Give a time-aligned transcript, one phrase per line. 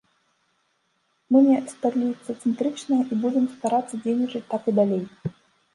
[1.35, 5.03] Мы не сталіцацэнтрычныя і будзем старацца дзейнічаць так і далей.